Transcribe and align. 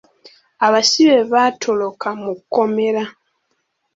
Abasibe 0.65 1.17
baatoloka 1.31 2.07
mu 2.21 2.31
kkomera. 2.39 3.03